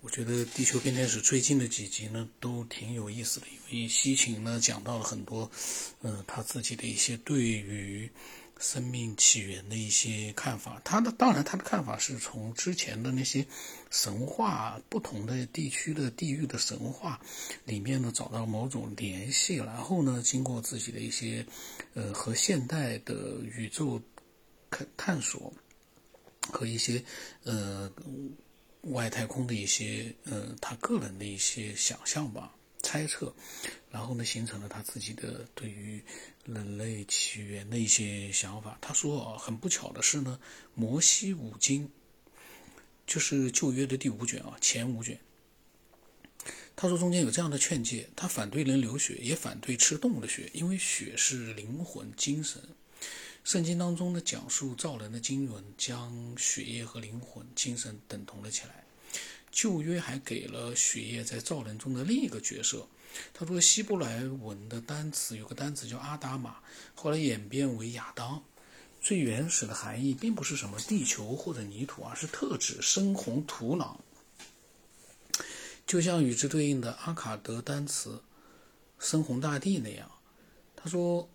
[0.00, 5.50] 我觉得《地球变天史》最近的几集呢，都挺有意思的，因为西芹呢讲到了很多，
[6.02, 8.08] 呃，他自己的一些对于
[8.60, 10.80] 生命起源的一些看法。
[10.84, 13.44] 他的当然，他的看法是从之前的那些
[13.90, 17.20] 神话、不同的地区的地域的神话
[17.64, 21.44] 里面呢找到某种联系，然后呢，经过自己的一些
[21.94, 24.00] 呃和现代的宇宙
[24.70, 25.52] 探探索
[26.52, 27.02] 和一些
[27.42, 27.90] 呃。
[28.92, 33.34] 外太空的一些，呃，他个人的一些想象吧、猜测，
[33.90, 36.02] 然后呢，形成了他自己的对于
[36.44, 38.78] 人类起源的一些想法。
[38.80, 40.38] 他说啊，很不巧的是呢，
[40.74, 41.86] 《摩西五经》
[43.06, 45.18] 就是旧约的第五卷啊，前五卷。
[46.76, 52.62] 他说中间有这样的劝诫：他反对人流血，也反对吃动物的血，因为血是灵魂、精神。
[53.48, 58.84] 圣经当中的讲述造人的经文，将血液和灵魂、精神等同了起来。
[59.50, 62.86] 旧约还给了血液在造人中的另一个角色。
[63.32, 66.56] 他说，希伯来文的单词有个单词叫阿达玛，
[66.94, 68.42] 后来演变为亚当。
[69.00, 73.96] 最原始的含义并不是什么地球或者泥土，而是特指深红土壤。
[75.86, 78.22] 就像与之对应的阿卡德单词
[78.98, 80.10] 深红大地那样。
[80.76, 81.30] 他说，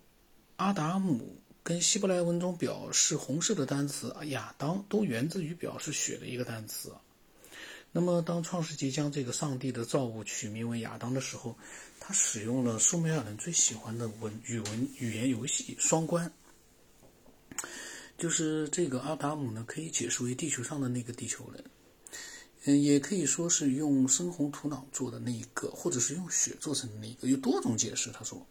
[0.54, 1.40] 阿达姆。
[1.64, 6.92] 跟希伯来文中表示红色的单词亚当都源自于表示血的一个单词。
[7.90, 11.56] 那么，当创世纪将这个上帝的造物取名为亚当的时候，
[11.98, 16.30] 他使用了苏美尔人最喜欢的文语文语言游戏双关，
[18.18, 21.64] 就是这个阿达姆呢，可以解释为地球上的那个地球人，
[22.64, 28.10] 嗯，也可以说是用深红土壤做的那一个，或者是用血做成的那个，有多种解释。
[28.12, 28.46] 他说。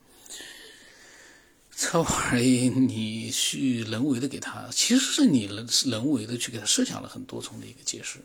[1.76, 8.20] 这玩意你去人为的给他，其实是你人人为的去给他设想了很多重的一个解释，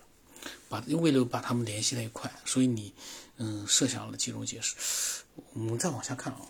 [0.69, 2.93] 把为了把他们联系在一块，所以你
[3.39, 4.77] 嗯设想了几种解释。
[5.55, 6.41] 我们再往下看啊，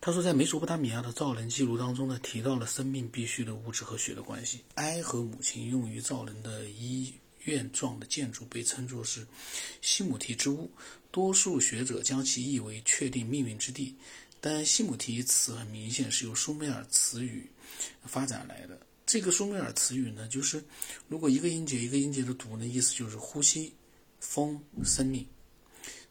[0.00, 4.60] 他说在美索不达米亚的造人记录当中呢，提到了生命必须的物质和血的关系。
[4.76, 7.12] 埃和母亲用于造人的医
[7.44, 9.26] 院状的建筑被称作是
[9.82, 10.70] 西姆提之屋，
[11.10, 13.94] 多数学者将其译为确定命运之地。
[14.40, 17.50] 但西姆提词很明显是由苏美尔词语
[18.04, 18.78] 发展来的。
[19.04, 20.62] 这个苏美尔词语呢，就是
[21.08, 23.74] 如果一个音节一个音节的读呢，意思就是呼吸、
[24.20, 25.26] 风、生命。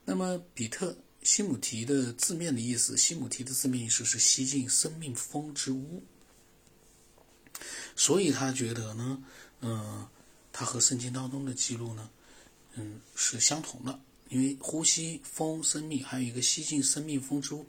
[0.05, 6.03] 那么比特西姆提的字面的意思，西姆提的字面意思是吸进生命风之屋。
[7.95, 9.23] 所以他觉得呢，
[9.61, 10.07] 嗯，
[10.51, 12.09] 他和圣经当中的记录呢，
[12.75, 13.99] 嗯，是相同的。
[14.29, 17.65] 因为呼吸风生命，还有一个吸进生命风珠，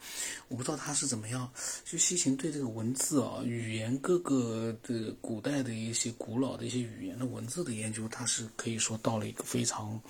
[0.48, 1.50] 我不知道他是怎么样。
[1.84, 10.00] 就西秦对这个文字啊、语言各个的古代的一些古老的一些语言的文字的研究，他是可以说到了一个非常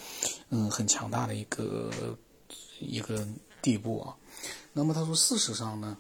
[0.51, 2.17] 嗯很强大的一个
[2.79, 3.27] 一个
[3.61, 4.17] 地步啊。
[4.73, 5.99] 那么他说，事实上呢，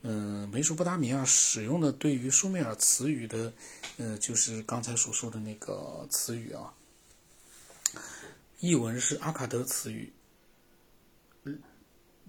[0.00, 3.52] 嗯，美索不达米亚使用的对于苏美尔词语的，
[3.98, 6.72] 呃，就是刚才所说的那个词语啊。
[8.62, 10.12] 译文是阿卡德词语，
[11.42, 11.58] 嗯，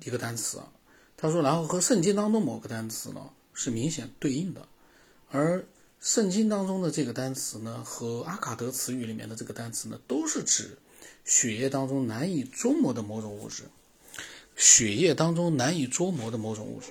[0.04, 0.68] 一个单词啊。
[1.16, 4.68] 他说，然后和圣经当中某个单词呢是明显对应的，
[5.30, 5.64] 而
[6.00, 10.76] 圣经当中的这个单词呢和阿卡德词语里面的这个单词呢都是指
[11.24, 13.66] 血液当中难以捉摸的某种物质，
[14.56, 16.88] 血液当中难以捉摸的某种物质。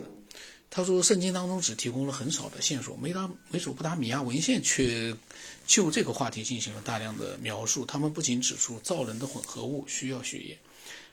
[0.70, 5.16] 他说，圣经当中只提供了很少的线索，没达美索不达米亚文献却
[5.66, 7.84] 就这个话题进行了大量的描述。
[7.86, 10.58] 他们不仅指出造人的混合物需要血液，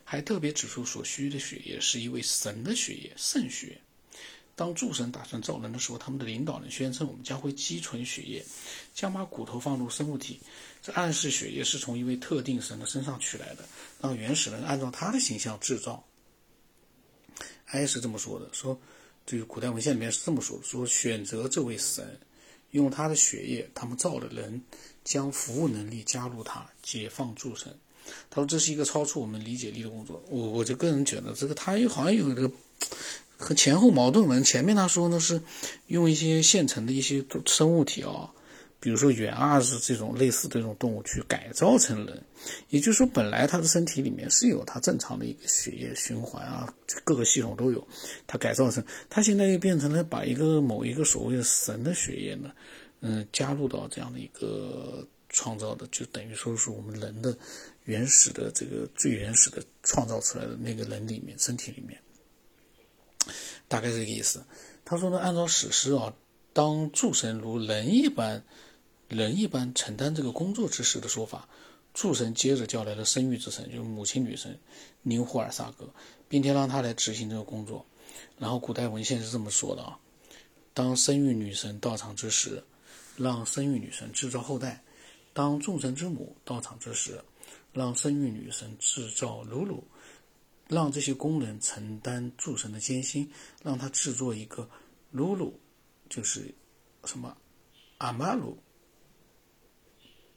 [0.04, 3.80] 还特别指出所需的血液是一位神的血液——圣血。
[4.56, 8.46] 当诸神打算造人的时候，他们的领导人宣称：“我们将会积存血液，
[8.94, 10.40] 将把骨头放入生物体。”
[10.84, 13.64] 这暗示血液是从一位特定神的身上取来的，
[14.02, 16.04] 让原始人按照他的形象制造。
[17.68, 18.80] 埃是这么说的：“说。”
[19.26, 22.20] 这个古代文献里面是这么说的：说选择这位神，
[22.72, 24.62] 用他的血液，他们造的人，
[25.04, 27.76] 将服务能力加入他，解放诸神。
[28.30, 30.24] 他说这是一个超出我们理解力的工作。
[30.30, 32.52] 我我就个人觉得，这个他又好像有一个
[33.38, 34.44] 和前后矛盾文。
[34.44, 35.42] 前面他说呢是
[35.88, 38.32] 用一些现成的一些生物体啊。
[38.82, 42.24] 比如说，猿啊是这种类似这种动物去改造成人，
[42.70, 46.74] 也就是说，本来它的身体里面是有它正常的一个血液循环啊，
[47.04, 47.86] 各个系统都有，
[48.26, 52.54] 它改造成，它现在又变成了把一个某一个所谓的神的血液呢，
[53.02, 57.38] 嗯，加入到这样的一个创造的，就等于说是我们人的
[57.84, 62.00] 原始的这个最原始的创造出来的那个人里面身体里面，
[63.68, 64.42] 大概这个意思。
[64.86, 66.14] 他说呢，按照史诗啊，
[66.54, 68.42] 当诸神如人一般。
[69.10, 71.50] 人一般承担这个工作之时的说法，
[71.94, 74.58] 诸神接着叫来了生育之神，就是母亲女神
[75.02, 75.90] 宁胡尔萨格，
[76.30, 77.86] 并且让她来执行这个工作。
[78.38, 80.00] 然后古代文献是这么说的啊：
[80.74, 82.64] 当生育女神到场之时，
[83.18, 84.82] 让生育女神制造后代；
[85.34, 87.20] 当众神之母到场之时，
[87.74, 89.84] 让生育女神制造乳乳。
[90.68, 93.28] 让这些工人承担诸神的艰辛，
[93.64, 94.70] 让他制作一个
[95.10, 95.60] 乳乳，
[96.08, 96.54] 就是
[97.06, 97.36] 什么
[97.98, 98.56] 阿玛鲁。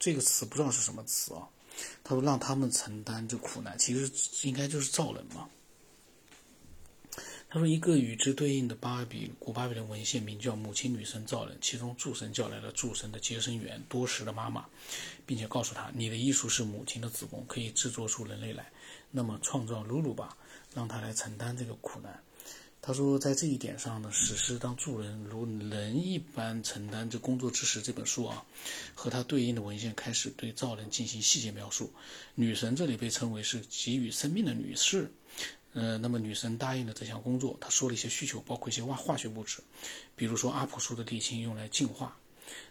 [0.03, 1.47] 这个词不知道是什么词啊？
[2.03, 4.11] 他说让他们承担这苦难，其实
[4.49, 5.49] 应该就是造人嘛。
[7.49, 14.67] 他说一个与之对应的巴比古巴比伦文献名叫母亲女神造人，其中诸神叫来了诸神的接生员多时的妈妈，
[15.25, 18.73] 并且告诉他：你的艺术是母亲的子宫，可以制作出人类来。
[19.13, 20.37] 那么创造鲁鲁吧，
[20.75, 22.21] 让他来承担这个苦难。
[22.85, 28.45] 他说，在这一点上呢，史诗当助人如人一般承担这工作之时，这本书啊，
[28.93, 31.93] 和它对应的文献开始对造人进行细节描述。
[32.35, 35.09] 女神这里被称为是给予生命的女士，
[35.75, 39.61] 呃，那么女神答应了这项工作，她说了一些需求，包括一些化化学物质，
[40.17, 42.17] 比如说阿普树的沥青用来净化。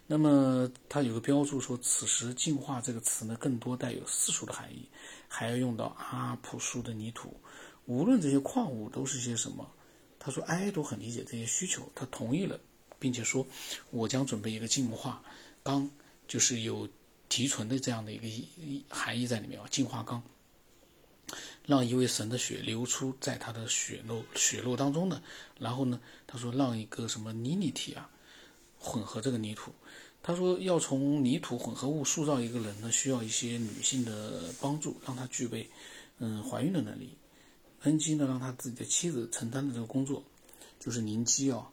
[0.06, 4.86] 那么它有个标注说，此时净化这个词呢，更多带有世俗的含义，
[5.26, 7.34] 还要用到阿普树的泥土。
[7.86, 9.66] 无论这些矿物都是些什么。
[10.24, 12.60] 他说：“埃都很理解这些需求，他同意了，
[13.00, 13.44] 并且说，
[13.90, 15.20] 我将准备一个净化
[15.64, 15.90] 缸，
[16.28, 16.88] 就是有
[17.28, 20.22] 提纯的这样的一个含义在里面啊，净化缸，
[21.66, 25.20] 让一位神的血流出在他的血肉血肉当中呢。
[25.58, 28.08] 然后呢，他说让一个什么泥泥体啊，
[28.78, 29.72] 混合这个泥土。
[30.22, 35.68] 他说要从泥土混合物塑造一个人呢，需要一些女性的帮助，让他具备
[36.18, 37.16] 嗯怀孕的能力。”
[37.82, 40.22] 恩基呢，让他自己的妻子承担的这个工作，
[40.78, 41.68] 就是宁基啊，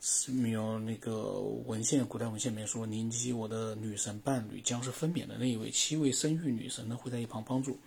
[0.00, 7.78] 是没有那个文献，古代文献里面说，宁基我的女神伴侣将是分娩的那一位，七位生育女神呢会在一旁帮助。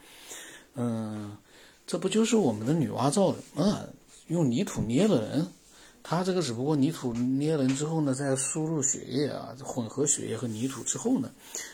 [0.75, 1.37] 嗯，
[1.85, 3.85] 这不就是我们的女娲造人吗？
[4.27, 5.47] 用泥土捏的人，
[6.01, 11.31] 他这个只不过泥土捏人之后呢，再输入血液啊，混合血液和泥土之后呢，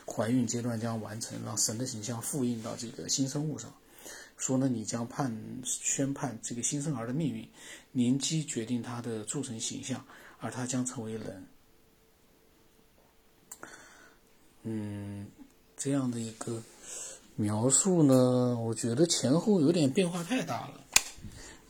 [0.07, 3.71] 怀孕阶段将完成，让神的形象复印到这个新生物上。
[4.37, 7.47] 说呢，你将判宣判这个新生儿的命运，
[7.91, 10.05] 年纪决定他的铸成形象，
[10.39, 11.47] 而他将成为人。
[14.63, 15.27] 嗯，
[15.77, 16.61] 这样的一个
[17.35, 20.81] 描述呢，我觉得前后有点变化太大了，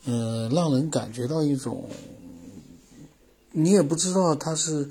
[0.05, 1.89] 嗯，让人感觉到一种，
[3.57, 4.87] 你也不知道他是。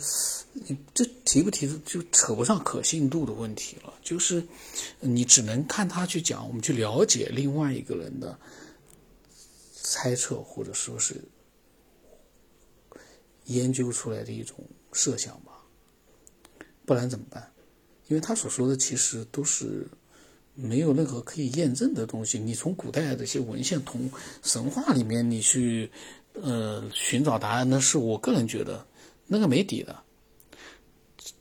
[0.57, 4.41] 你这提不提就扯不上可信度的问题了，就是
[5.01, 8.39] 你只能看他去讲，我们去了解另外一个人的
[9.75, 11.21] 猜测或者说是
[13.47, 14.57] 研究出来的一种
[14.93, 15.61] 设想吧，
[16.87, 17.53] 不然怎么办？
[18.07, 19.89] 因为他所说的其实都是
[20.55, 22.39] 没有任何可以验证的东西。
[22.39, 24.09] 你从古代的一些文献、同
[24.45, 25.91] 神话里面你去
[26.35, 28.87] 呃寻找答案，那是我个人觉得
[29.27, 29.97] 那个没底的。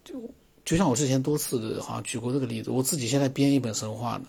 [0.04, 0.16] 就
[0.64, 4.28] 就像我之前多次好像举过这个例子，我自己现在编一本神话呢，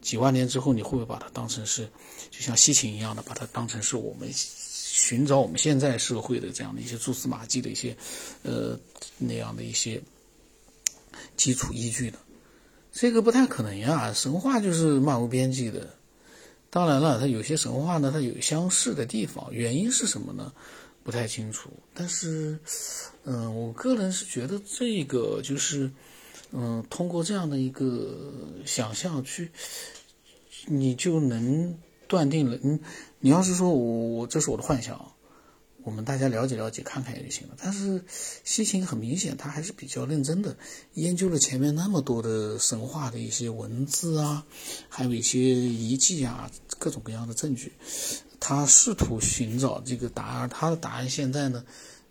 [0.00, 1.88] 几万年之后你会不会把它当成是，
[2.30, 7.96] 就像西秦一样的，把它当成是我们寻找我们现在社会的这样的一些蛛丝马迹的一些，
[8.42, 8.78] 呃
[9.16, 10.00] 那样的一些
[11.36, 12.18] 基础依据的？
[12.92, 15.97] 这个不太可能呀，神话就是漫无边际的。
[16.78, 20.52] 当然了，它有些神话呢，它有相似的地方，原因是什么呢？
[21.02, 22.56] 不太清楚，但是，
[23.24, 25.90] 嗯，我个人是觉得这个就是，
[26.52, 28.32] 嗯，通过这样的一个
[28.64, 29.50] 想象去，
[30.66, 32.56] 你就能断定了。
[32.62, 32.78] 你
[33.18, 35.12] 你要是说我我这是我的幻想，
[35.88, 37.54] 我们大家了解了解看看也就行了。
[37.56, 38.04] 但是
[38.44, 40.54] 西秦很明显，他还是比较认真的
[40.92, 44.44] 研究了前面那么多的神话的一些文字啊，
[44.90, 47.72] 还有一些遗迹啊，各种各样的证据。
[48.38, 51.64] 他试图寻找这个答案，他的答案现在呢？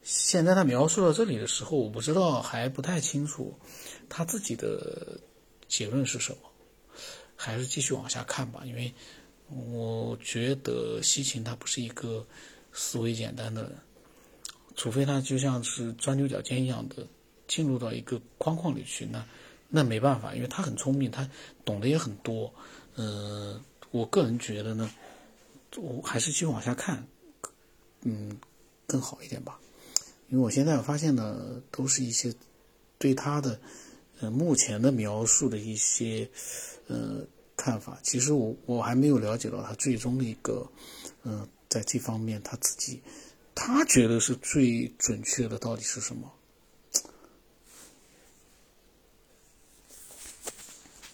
[0.03, 3.53] 现在他描述到这里的时候，我不知道，还不太清楚
[4.09, 5.19] 他自己的
[5.67, 6.37] 结论是什么，
[7.35, 8.63] 还是继续往下看吧。
[8.65, 8.93] 因为
[9.49, 12.25] 我觉得西秦他不是一个
[12.77, 13.71] 思维简单的人，
[14.75, 17.07] 除非他就像是钻牛角尖一样的
[17.47, 19.25] 进入到一个框框里去，那
[19.67, 21.27] 那没办法，因为他很聪明，他
[21.65, 22.53] 懂得也很多。
[22.95, 23.59] 呃，
[23.91, 24.89] 我个人觉得呢。
[25.75, 27.05] 我还是继续往下看，
[28.01, 28.39] 嗯，
[28.87, 29.59] 更好一点吧。
[30.29, 32.33] 因为我现在发现呢，都是一些
[32.97, 33.59] 对他的
[34.19, 36.27] 呃目前的描述的一些
[36.87, 37.21] 呃
[37.55, 37.99] 看法。
[38.01, 40.67] 其实我我还没有了解到他最终的一个
[41.23, 43.01] 嗯，在这方面他自己
[43.55, 46.31] 他觉得是最准确的到底是什么。